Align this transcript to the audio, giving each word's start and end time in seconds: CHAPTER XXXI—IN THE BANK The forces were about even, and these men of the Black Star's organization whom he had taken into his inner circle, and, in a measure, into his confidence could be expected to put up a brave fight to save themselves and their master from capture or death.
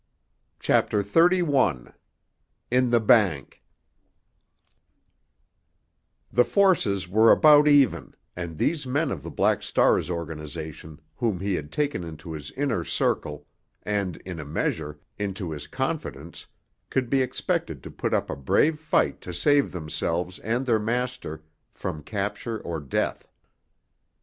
CHAPTER 0.59 1.03
XXXI—IN 1.03 2.89
THE 2.89 2.99
BANK 2.99 3.61
The 6.33 6.43
forces 6.43 7.07
were 7.07 7.31
about 7.31 7.67
even, 7.67 8.15
and 8.35 8.57
these 8.57 8.87
men 8.87 9.11
of 9.11 9.21
the 9.21 9.29
Black 9.29 9.61
Star's 9.61 10.09
organization 10.09 10.99
whom 11.17 11.39
he 11.39 11.53
had 11.53 11.71
taken 11.71 12.03
into 12.03 12.31
his 12.31 12.49
inner 12.53 12.83
circle, 12.83 13.45
and, 13.83 14.17
in 14.25 14.39
a 14.39 14.43
measure, 14.43 14.99
into 15.19 15.51
his 15.51 15.67
confidence 15.67 16.47
could 16.89 17.07
be 17.07 17.21
expected 17.21 17.83
to 17.83 17.91
put 17.91 18.11
up 18.15 18.31
a 18.31 18.35
brave 18.35 18.79
fight 18.79 19.21
to 19.21 19.31
save 19.35 19.71
themselves 19.71 20.39
and 20.39 20.65
their 20.65 20.79
master 20.79 21.43
from 21.73 22.01
capture 22.01 22.57
or 22.61 22.79
death. 22.79 23.27